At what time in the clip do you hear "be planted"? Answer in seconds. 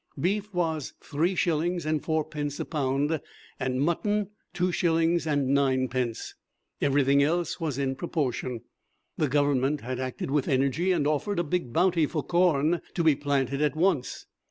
13.03-13.61